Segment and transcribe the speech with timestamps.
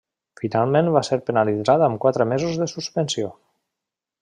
[0.43, 3.31] Finalment va ser penalitzat amb quatre mesos de suspensió.